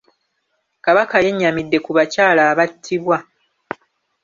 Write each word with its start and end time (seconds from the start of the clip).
Kabaka 0.85 1.15
yennyamidde 1.25 1.77
ku 1.85 1.91
bakyala 1.97 2.41
abattibwa. 2.51 3.17